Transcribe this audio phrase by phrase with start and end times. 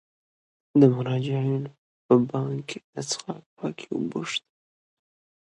[0.79, 4.49] د مراجعینو لپاره په بانک کې د څښاک پاکې اوبه شته.